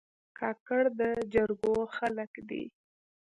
[0.37, 1.01] کاکړ د
[1.33, 2.63] جرګو خلک دي.